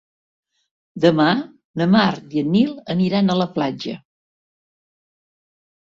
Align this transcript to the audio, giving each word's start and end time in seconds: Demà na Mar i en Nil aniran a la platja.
Demà 1.03 1.27
na 1.81 1.87
Mar 1.97 2.07
i 2.37 2.43
en 2.45 2.49
Nil 2.55 2.73
aniran 2.97 3.29
a 3.35 3.39
la 3.43 3.49
platja. 3.59 3.97